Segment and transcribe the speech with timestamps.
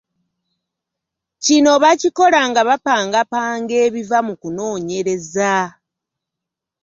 [1.43, 5.55] Kino bakikola nga bapangapanga ebiva mu kunoonyereza.